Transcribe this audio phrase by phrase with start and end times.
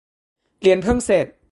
[0.61, 1.25] เรียนเพิ่งเสร็จ